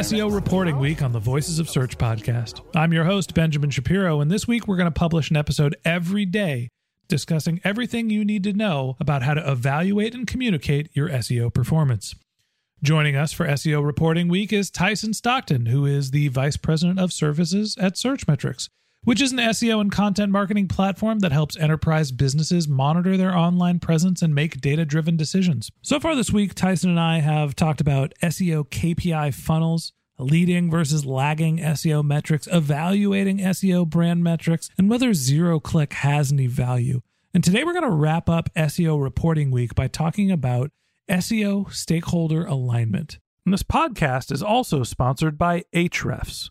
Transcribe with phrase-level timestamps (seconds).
[0.00, 2.62] SEO Reporting Week on the Voices of Search podcast.
[2.74, 6.24] I'm your host, Benjamin Shapiro, and this week we're going to publish an episode every
[6.24, 6.70] day
[7.06, 12.14] discussing everything you need to know about how to evaluate and communicate your SEO performance.
[12.82, 17.12] Joining us for SEO Reporting Week is Tyson Stockton, who is the Vice President of
[17.12, 18.70] Services at Searchmetrics,
[19.04, 23.78] which is an SEO and content marketing platform that helps enterprise businesses monitor their online
[23.78, 25.70] presence and make data driven decisions.
[25.82, 31.06] So far this week, Tyson and I have talked about SEO KPI funnels, leading versus
[31.06, 37.00] lagging SEO metrics, evaluating SEO brand metrics, and whether zero click has any value.
[37.32, 40.72] And today we're going to wrap up SEO Reporting Week by talking about
[41.08, 43.18] SEO stakeholder alignment.
[43.46, 46.50] And this podcast is also sponsored by Ahrefs.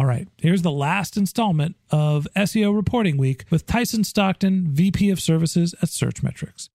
[0.00, 5.20] All right, here's the last installment of SEO Reporting Week with Tyson Stockton, VP of
[5.20, 6.70] Services at Searchmetrics.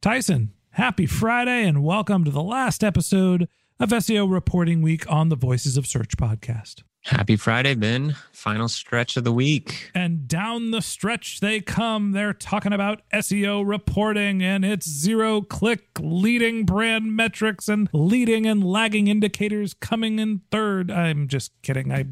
[0.00, 3.48] Tyson, happy Friday and welcome to the last episode
[3.80, 6.84] of SEO Reporting Week on the Voices of Search podcast.
[7.02, 8.14] Happy Friday, Ben.
[8.30, 9.90] Final stretch of the week.
[9.92, 12.12] And down the stretch they come.
[12.12, 18.62] They're talking about SEO reporting and its zero click leading brand metrics and leading and
[18.62, 20.92] lagging indicators coming in third.
[20.92, 21.90] I'm just kidding.
[21.90, 22.04] I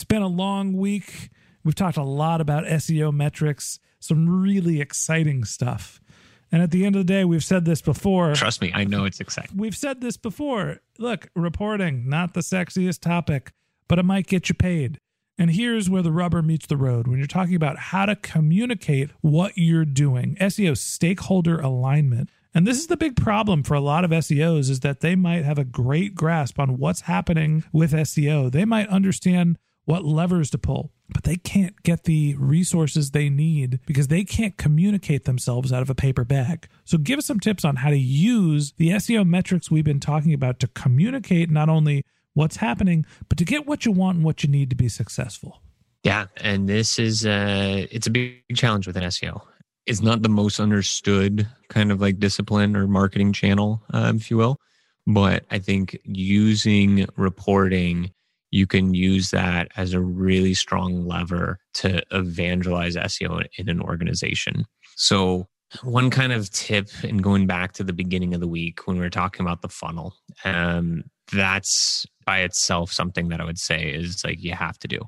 [0.00, 1.28] it's been a long week.
[1.62, 6.00] We've talked a lot about SEO metrics, some really exciting stuff.
[6.50, 8.32] And at the end of the day, we've said this before.
[8.32, 9.58] Trust me, I know it's exciting.
[9.58, 10.78] We've said this before.
[10.98, 13.52] Look, reporting, not the sexiest topic,
[13.88, 15.00] but it might get you paid.
[15.36, 19.10] And here's where the rubber meets the road when you're talking about how to communicate
[19.20, 22.30] what you're doing, SEO stakeholder alignment.
[22.54, 25.44] And this is the big problem for a lot of SEOs is that they might
[25.44, 28.50] have a great grasp on what's happening with SEO.
[28.50, 29.58] They might understand
[29.90, 34.56] what levers to pull, but they can't get the resources they need because they can't
[34.56, 36.68] communicate themselves out of a paper bag.
[36.84, 40.32] So, give us some tips on how to use the SEO metrics we've been talking
[40.32, 44.44] about to communicate not only what's happening, but to get what you want and what
[44.44, 45.60] you need to be successful.
[46.04, 49.42] Yeah, and this is uh it's a big challenge with an SEO.
[49.86, 54.36] It's not the most understood kind of like discipline or marketing channel, um, if you
[54.36, 54.56] will.
[55.06, 58.12] But I think using reporting,
[58.50, 64.66] you can use that as a really strong lever to evangelize SEO in an organization.
[64.96, 65.46] So,
[65.82, 69.04] one kind of tip, and going back to the beginning of the week when we
[69.04, 70.14] were talking about the funnel,
[70.44, 74.98] um, that's by itself something that I would say is like you have to do.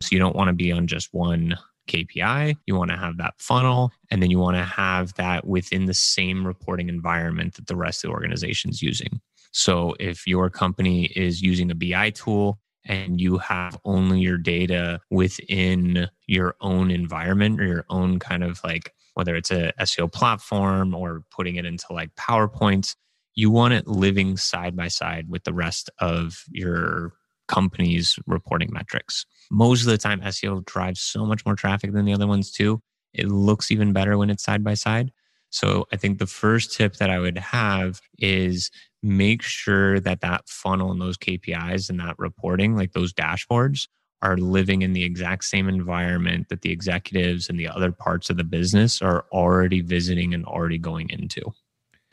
[0.00, 1.56] So, you don't want to be on just one
[1.88, 2.56] KPI.
[2.66, 5.94] You want to have that funnel, and then you want to have that within the
[5.94, 9.20] same reporting environment that the rest of the organization is using.
[9.52, 15.00] So, if your company is using a BI tool and you have only your data
[15.10, 20.94] within your own environment or your own kind of like whether it's a SEO platform
[20.94, 22.94] or putting it into like PowerPoints,
[23.34, 27.12] you want it living side by side with the rest of your
[27.48, 29.26] company's reporting metrics.
[29.50, 32.80] Most of the time, SEO drives so much more traffic than the other ones too.
[33.12, 35.12] It looks even better when it's side by side.
[35.50, 38.70] So I think the first tip that I would have is
[39.02, 43.88] make sure that that funnel and those KPIs and that reporting, like those dashboards,
[44.22, 48.36] are living in the exact same environment that the executives and the other parts of
[48.36, 51.40] the business are already visiting and already going into.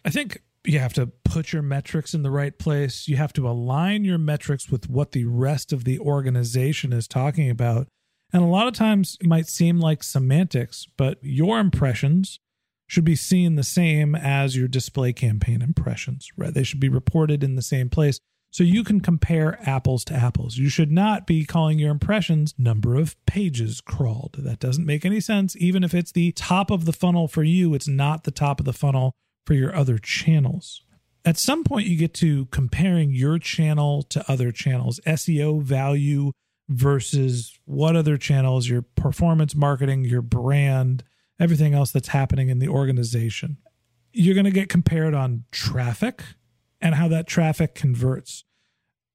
[0.05, 3.07] I think you have to put your metrics in the right place.
[3.07, 7.49] You have to align your metrics with what the rest of the organization is talking
[7.49, 7.87] about.
[8.33, 12.39] And a lot of times it might seem like semantics, but your impressions
[12.87, 16.53] should be seen the same as your display campaign impressions, right?
[16.53, 18.19] They should be reported in the same place
[18.49, 20.57] so you can compare apples to apples.
[20.57, 24.37] You should not be calling your impressions number of pages crawled.
[24.39, 25.55] That doesn't make any sense.
[25.57, 28.65] Even if it's the top of the funnel for you, it's not the top of
[28.65, 29.13] the funnel
[29.45, 30.81] for your other channels.
[31.25, 36.31] At some point, you get to comparing your channel to other channels, SEO value
[36.69, 41.03] versus what other channels, your performance marketing, your brand,
[41.39, 43.57] everything else that's happening in the organization.
[44.11, 46.23] You're going to get compared on traffic
[46.81, 48.43] and how that traffic converts.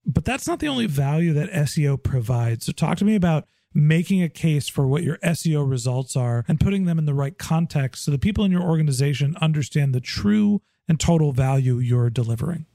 [0.04, 2.66] But that's not the only value that SEO provides.
[2.66, 6.60] So, talk to me about making a case for what your SEO results are and
[6.60, 10.60] putting them in the right context so the people in your organization understand the true
[10.88, 12.66] and total value you're delivering.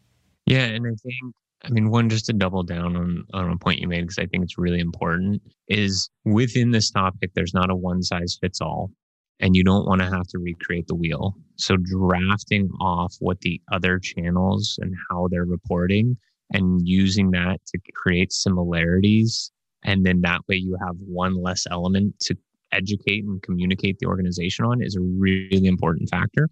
[0.45, 0.63] Yeah.
[0.63, 3.87] And I think, I mean, one, just to double down on, on a point you
[3.87, 8.01] made, because I think it's really important, is within this topic, there's not a one
[8.01, 8.89] size fits all
[9.39, 11.35] and you don't want to have to recreate the wheel.
[11.55, 16.17] So drafting off what the other channels and how they're reporting
[16.51, 19.51] and using that to create similarities.
[19.83, 22.35] And then that way you have one less element to
[22.71, 26.49] educate and communicate the organization on is a really important factor.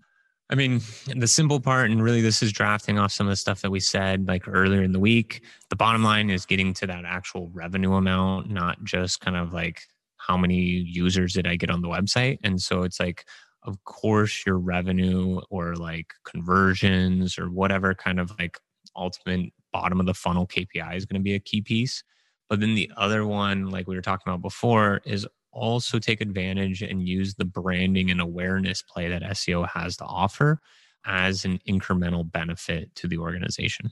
[0.50, 3.62] I mean, the simple part, and really this is drafting off some of the stuff
[3.62, 5.42] that we said like earlier in the week.
[5.70, 9.82] The bottom line is getting to that actual revenue amount, not just kind of like
[10.26, 12.40] how many users did I get on the website?
[12.44, 13.26] And so it's like,
[13.64, 18.60] of course, your revenue or like conversions or whatever kind of like
[18.96, 22.04] ultimate bottom of the funnel KPI is going to be a key piece.
[22.50, 26.82] But then the other one, like we were talking about before, is also take advantage
[26.82, 30.60] and use the branding and awareness play that SEO has to offer
[31.06, 33.92] as an incremental benefit to the organization.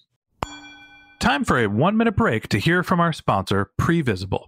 [1.20, 4.48] Time for a one minute break to hear from our sponsor, Previsible.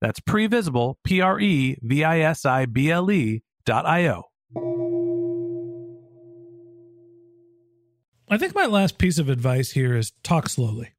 [0.00, 4.24] that's previsible, P R E V I S I B L E dot I O.
[8.28, 10.92] I think my last piece of advice here is talk slowly.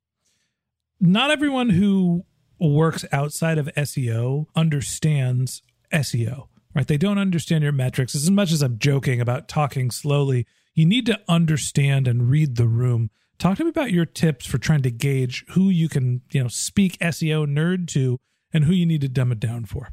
[1.00, 2.25] Not everyone who
[2.60, 5.62] works outside of SEO understands
[5.94, 6.88] SEO, right?
[6.88, 8.16] They don't understand your metrics.
[8.16, 12.68] As much as I'm joking about talking slowly, you need to understand and read the
[12.68, 13.10] room.
[13.38, 16.48] Talk to me about your tips for trying to gauge who you can, you know,
[16.48, 18.20] speak SEO nerd to
[18.54, 19.89] and who you need to dumb it down for.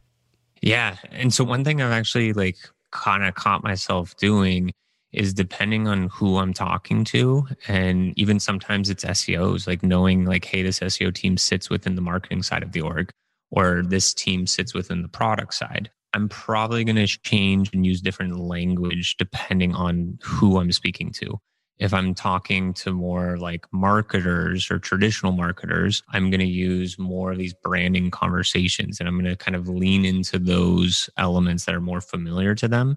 [0.62, 0.96] Yeah.
[1.11, 2.56] And so one thing I've actually like
[2.90, 4.73] kind of caught myself doing
[5.12, 7.46] is depending on who I'm talking to.
[7.68, 12.02] And even sometimes it's SEOs, like knowing like, hey, this SEO team sits within the
[12.02, 13.11] marketing side of the org,
[13.50, 15.90] or this team sits within the product side.
[16.14, 21.38] I'm probably going to change and use different language depending on who I'm speaking to.
[21.78, 27.33] If I'm talking to more like marketers or traditional marketers, I'm going to use more
[27.33, 31.75] of these branding conversations and I'm going to kind of lean into those elements that
[31.75, 32.97] are more familiar to them.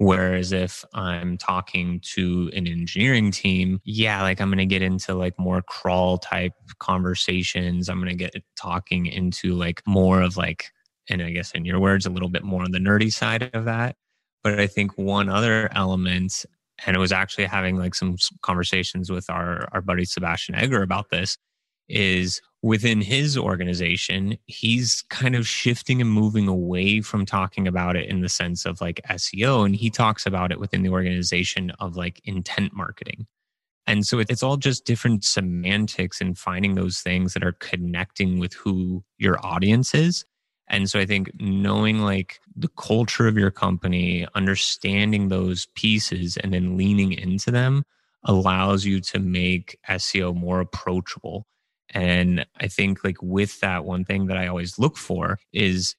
[0.00, 5.14] Whereas if I'm talking to an engineering team, yeah, like I'm going to get into
[5.14, 7.88] like more crawl type conversations.
[7.88, 10.70] I'm going to get talking into like more of like,
[11.10, 13.64] and I guess in your words, a little bit more on the nerdy side of
[13.64, 13.96] that.
[14.44, 16.44] But I think one other element
[16.86, 21.10] and it was actually having like some conversations with our our buddy Sebastian Egger about
[21.10, 21.36] this
[21.88, 28.08] is within his organization he's kind of shifting and moving away from talking about it
[28.08, 31.96] in the sense of like SEO and he talks about it within the organization of
[31.96, 33.26] like intent marketing.
[33.86, 38.52] And so it's all just different semantics and finding those things that are connecting with
[38.52, 40.26] who your audience is
[40.68, 46.52] and so I think knowing like the culture of your company, understanding those pieces and
[46.52, 47.84] then leaning into them
[48.24, 51.46] allows you to make SEO more approachable.
[51.90, 55.96] And I think like with that, one thing that I always look for is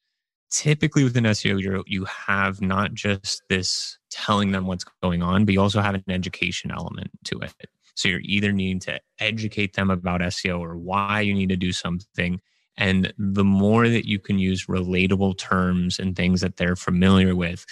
[0.51, 5.53] typically within SEO, you you have not just this telling them what's going on, but
[5.53, 7.53] you also have an education element to it.
[7.95, 11.71] So you're either needing to educate them about SEO or why you need to do
[11.71, 12.39] something
[12.79, 17.65] and the more that you can use relatable terms and things that they're familiar with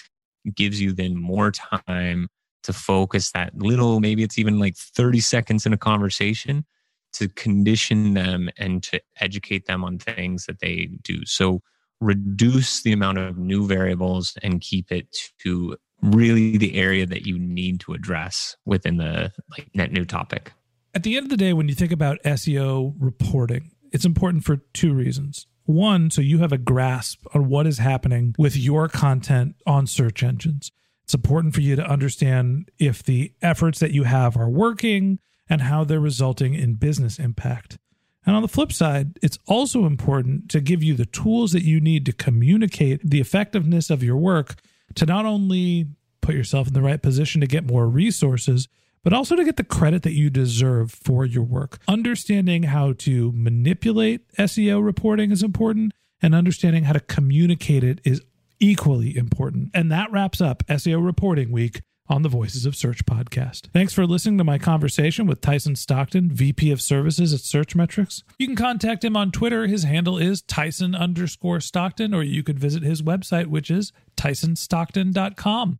[0.54, 2.28] gives you then more time
[2.64, 6.66] to focus that little, maybe it's even like 30 seconds in a conversation
[7.14, 11.26] to condition them and to educate them on things that they do.
[11.26, 11.62] So
[12.02, 17.40] reduce the amount of new variables and keep it to really the area that you
[17.40, 20.52] need to address within the like net new topic.
[20.94, 24.58] At the end of the day, when you think about SEO reporting, it's important for
[24.74, 25.48] two reasons.
[25.66, 30.24] One, so you have a grasp on what is happening with your content on search
[30.24, 30.72] engines.
[31.04, 35.62] It's important for you to understand if the efforts that you have are working and
[35.62, 37.78] how they're resulting in business impact.
[38.26, 41.80] And on the flip side, it's also important to give you the tools that you
[41.80, 44.56] need to communicate the effectiveness of your work
[44.96, 45.88] to not only
[46.22, 48.68] put yourself in the right position to get more resources,
[49.08, 51.80] but also to get the credit that you deserve for your work.
[51.88, 58.22] Understanding how to manipulate SEO reporting is important, and understanding how to communicate it is
[58.60, 59.70] equally important.
[59.74, 63.72] And that wraps up SEO Reporting Week on the Voices of Search podcast.
[63.72, 68.24] Thanks for listening to my conversation with Tyson Stockton, VP of Services at Searchmetrics.
[68.38, 69.68] You can contact him on Twitter.
[69.68, 75.80] His handle is Tyson underscore Stockton, or you could visit his website, which is tysonstockton.com.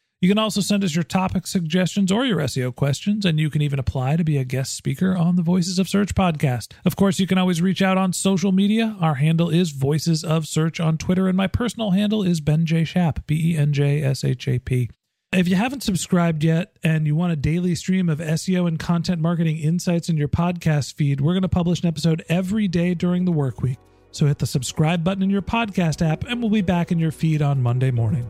[0.21, 3.63] You can also send us your topic suggestions or your SEO questions, and you can
[3.63, 6.73] even apply to be a guest speaker on the Voices of Search podcast.
[6.85, 8.95] Of course, you can always reach out on social media.
[9.01, 12.83] Our handle is Voices of Search on Twitter, and my personal handle is Ben J.
[12.83, 14.91] Shap, B E N J S H A P.
[15.31, 19.21] If you haven't subscribed yet and you want a daily stream of SEO and content
[19.21, 23.25] marketing insights in your podcast feed, we're going to publish an episode every day during
[23.25, 23.79] the work week.
[24.11, 27.11] So hit the subscribe button in your podcast app, and we'll be back in your
[27.11, 28.29] feed on Monday morning.